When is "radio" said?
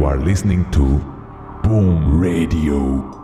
2.18-3.19